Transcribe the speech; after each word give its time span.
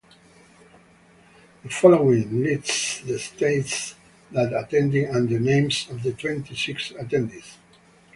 The 1.61 1.69
following 1.69 2.41
lists 2.43 3.01
the 3.05 3.19
states 3.19 3.93
that 4.31 4.51
attended 4.51 5.09
and 5.09 5.29
the 5.29 5.37
names 5.37 5.85
of 5.91 6.01
the 6.01 6.13
twenty-six 6.13 6.89
attendees. 6.93 7.57